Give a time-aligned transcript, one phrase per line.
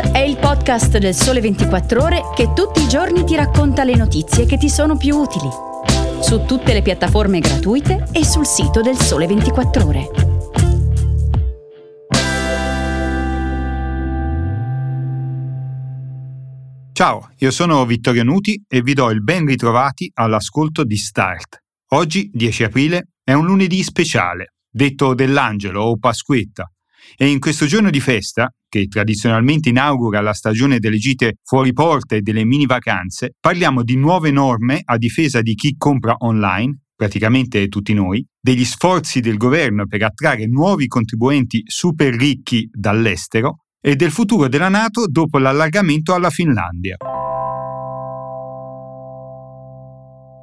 [0.00, 4.46] È il podcast del Sole 24 Ore che tutti i giorni ti racconta le notizie
[4.46, 5.48] che ti sono più utili.
[6.20, 10.10] Su tutte le piattaforme gratuite e sul sito del Sole 24 Ore.
[16.92, 21.62] Ciao, io sono Vittorio Nuti e vi do il ben ritrovati all'ascolto di Start.
[21.90, 26.70] Oggi, 10 aprile, è un lunedì speciale, detto dell'angelo o Pasquetta,
[27.16, 32.16] e in questo giorno di festa, che tradizionalmente inaugura la stagione delle gite fuori porta
[32.16, 37.68] e delle mini vacanze, parliamo di nuove norme a difesa di chi compra online, praticamente
[37.68, 44.10] tutti noi, degli sforzi del governo per attrarre nuovi contribuenti super ricchi dall'estero e del
[44.10, 46.96] futuro della Nato dopo l'allargamento alla Finlandia.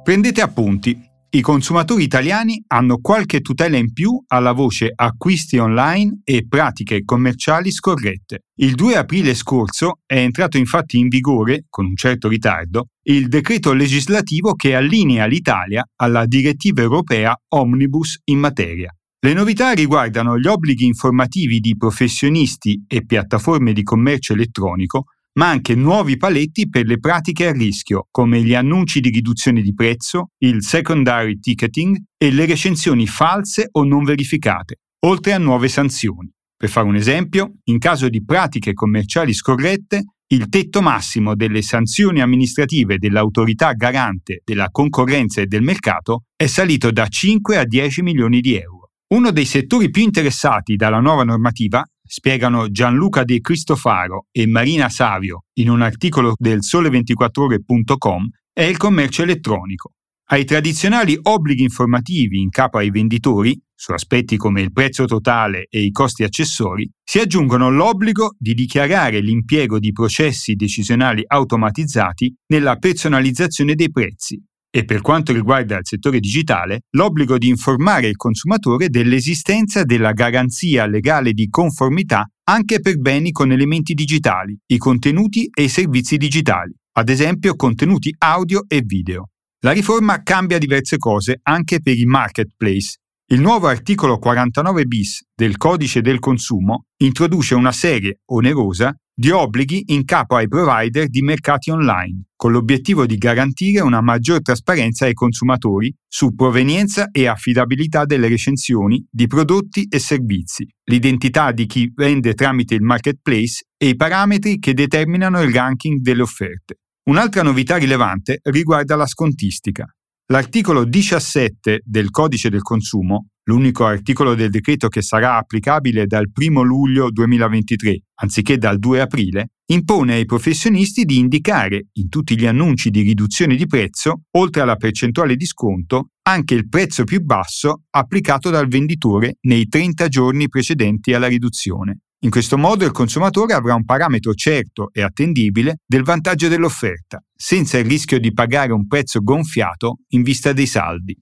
[0.02, 0.98] Prendete appunti,
[1.36, 7.70] i consumatori italiani hanno qualche tutela in più alla voce acquisti online e pratiche commerciali
[7.70, 8.44] scorrette.
[8.60, 13.74] Il 2 aprile scorso è entrato infatti in vigore, con un certo ritardo, il decreto
[13.74, 18.90] legislativo che allinea l'Italia alla direttiva europea Omnibus in materia.
[19.18, 25.04] Le novità riguardano gli obblighi informativi di professionisti e piattaforme di commercio elettronico
[25.36, 29.74] ma anche nuovi paletti per le pratiche a rischio, come gli annunci di riduzione di
[29.74, 36.30] prezzo, il secondary ticketing e le recensioni false o non verificate, oltre a nuove sanzioni.
[36.56, 42.20] Per fare un esempio, in caso di pratiche commerciali scorrette, il tetto massimo delle sanzioni
[42.20, 48.40] amministrative dell'autorità garante della concorrenza e del mercato è salito da 5 a 10 milioni
[48.40, 48.90] di euro.
[49.08, 55.44] Uno dei settori più interessati dalla nuova normativa spiegano Gianluca De Cristofaro e Marina Savio
[55.54, 59.92] in un articolo del sole24ore.com, è il commercio elettronico.
[60.28, 65.82] Ai tradizionali obblighi informativi in capo ai venditori, su aspetti come il prezzo totale e
[65.82, 73.74] i costi accessori, si aggiungono l'obbligo di dichiarare l'impiego di processi decisionali automatizzati nella personalizzazione
[73.74, 74.42] dei prezzi,
[74.76, 80.84] e per quanto riguarda il settore digitale, l'obbligo di informare il consumatore dell'esistenza della garanzia
[80.84, 86.74] legale di conformità anche per beni con elementi digitali, i contenuti e i servizi digitali,
[86.98, 89.30] ad esempio contenuti audio e video.
[89.60, 92.98] La riforma cambia diverse cose anche per i marketplace.
[93.28, 99.86] Il nuovo articolo 49 bis del Codice del consumo introduce una serie onerosa di obblighi
[99.86, 105.14] in capo ai provider di mercati online, con l'obiettivo di garantire una maggior trasparenza ai
[105.14, 112.32] consumatori su provenienza e affidabilità delle recensioni di prodotti e servizi, l'identità di chi vende
[112.34, 116.76] tramite il marketplace e i parametri che determinano il ranking delle offerte.
[117.10, 119.84] Un'altra novità rilevante riguarda la scontistica.
[120.28, 126.62] L'articolo 17 del Codice del consumo l'unico articolo del decreto che sarà applicabile dal 1
[126.62, 132.90] luglio 2023, anziché dal 2 aprile, impone ai professionisti di indicare in tutti gli annunci
[132.90, 138.50] di riduzione di prezzo, oltre alla percentuale di sconto, anche il prezzo più basso applicato
[138.50, 142.00] dal venditore nei 30 giorni precedenti alla riduzione.
[142.26, 147.78] In questo modo il consumatore avrà un parametro certo e attendibile del vantaggio dell'offerta, senza
[147.78, 151.16] il rischio di pagare un prezzo gonfiato in vista dei saldi.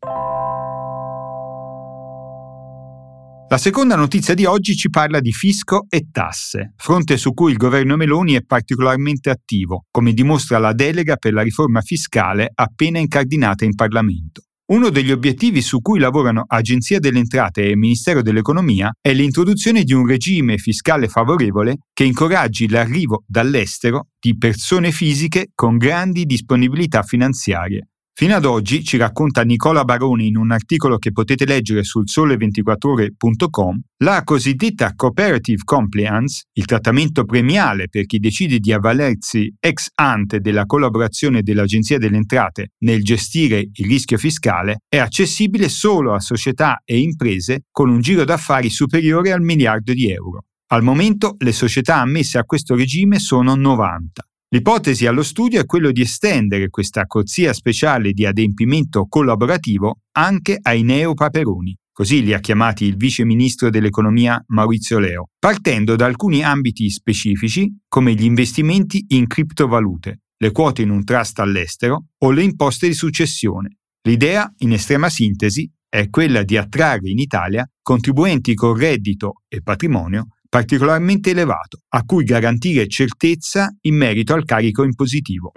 [3.51, 7.59] La seconda notizia di oggi ci parla di fisco e tasse, fronte su cui il
[7.59, 13.67] governo Meloni è particolarmente attivo, come dimostra la delega per la riforma fiscale appena incardinata
[13.67, 14.41] in Parlamento.
[14.67, 19.93] Uno degli obiettivi su cui lavorano Agenzia delle Entrate e Ministero dell'Economia è l'introduzione di
[19.93, 27.89] un regime fiscale favorevole che incoraggi l'arrivo dall'estero di persone fisiche con grandi disponibilità finanziarie,
[28.17, 33.81] Fino ad oggi, ci racconta Nicola Baroni in un articolo che potete leggere sul sole24ore.com,
[34.05, 40.65] la cosiddetta cooperative compliance, il trattamento premiale per chi decide di avvalersi ex ante della
[40.65, 47.01] collaborazione dell'Agenzia delle Entrate nel gestire il rischio fiscale, è accessibile solo a società e
[47.01, 50.45] imprese con un giro d'affari superiore al miliardo di euro.
[50.69, 54.25] Al momento le società ammesse a questo regime sono 90.
[54.55, 60.85] L'ipotesi allo studio è quello di estendere questa corsia speciale di adempimento collaborativo anche ai
[60.85, 66.89] neopaperoni, così li ha chiamati il vice ministro dell'economia Maurizio Leo, partendo da alcuni ambiti
[66.89, 72.87] specifici come gli investimenti in criptovalute, le quote in un trust all'estero o le imposte
[72.87, 73.79] di successione.
[74.07, 80.29] L'idea, in estrema sintesi, è quella di attrarre in Italia contribuenti con reddito e patrimonio
[80.55, 85.51] particolarmente elevato, a cui garantire certezza in merito al carico impositivo.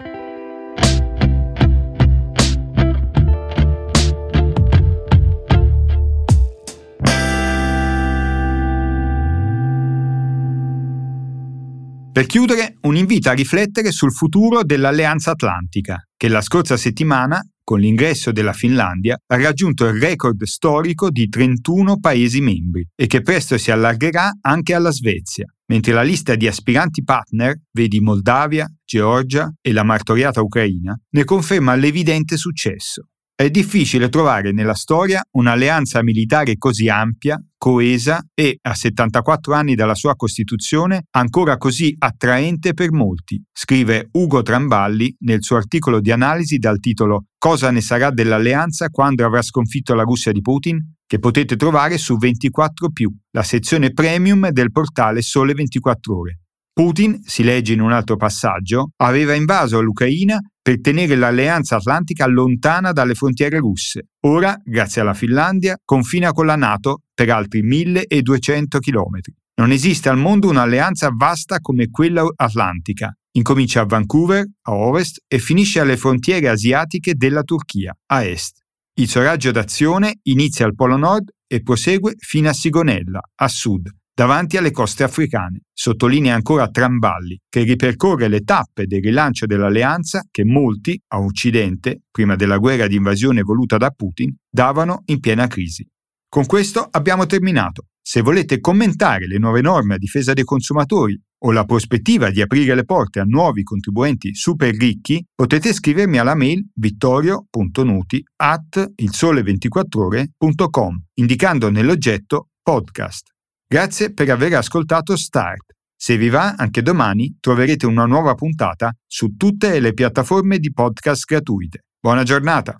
[12.12, 17.80] Per chiudere, un invito a riflettere sul futuro dell'Alleanza Atlantica, che la scorsa settimana, con
[17.80, 23.58] l'ingresso della Finlandia, ha raggiunto il record storico di 31 Paesi membri e che presto
[23.58, 29.72] si allargherà anche alla Svezia, mentre la lista di aspiranti partner, vedi Moldavia, Georgia e
[29.72, 33.08] la martoriata Ucraina, ne conferma l'evidente successo.
[33.34, 39.94] È difficile trovare nella storia un'alleanza militare così ampia, coesa e, a 74 anni dalla
[39.94, 46.56] sua costituzione, ancora così attraente per molti, scrive Ugo Tramballi nel suo articolo di analisi
[46.56, 50.96] dal titolo Cosa ne sarà dell'alleanza quando avrà sconfitto la Russia di Putin?
[51.08, 52.90] che potete trovare su 24
[53.30, 56.40] la sezione premium del portale Sole 24 ore.
[56.70, 62.92] Putin, si legge in un altro passaggio, aveva invaso l'Ucraina per tenere l'alleanza atlantica lontana
[62.92, 64.08] dalle frontiere russe.
[64.26, 69.18] Ora, grazie alla Finlandia, confina con la Nato per altri 1200 km.
[69.54, 73.12] Non esiste al mondo un'alleanza vasta come quella atlantica.
[73.38, 78.58] Incomincia a Vancouver, a ovest, e finisce alle frontiere asiatiche della Turchia, a est.
[78.94, 83.88] Il suo raggio d'azione inizia al Polo Nord e prosegue fino a Sigonella, a sud,
[84.12, 85.60] davanti alle coste africane.
[85.72, 92.34] Sottolinea ancora Tramballi, che ripercorre le tappe del rilancio dell'alleanza che molti, a Occidente, prima
[92.34, 95.86] della guerra di invasione voluta da Putin, davano in piena crisi.
[96.28, 97.86] Con questo abbiamo terminato.
[98.02, 102.74] Se volete commentare le nuove norme a difesa dei consumatori o la prospettiva di aprire
[102.74, 111.70] le porte a nuovi contribuenti super ricchi, potete scrivermi alla mail vittorio.nuti at ilsole24ore.com indicando
[111.70, 113.28] nell'oggetto podcast.
[113.66, 115.74] Grazie per aver ascoltato Start.
[116.00, 121.24] Se vi va, anche domani troverete una nuova puntata su tutte le piattaforme di podcast
[121.24, 121.86] gratuite.
[122.00, 122.78] Buona giornata!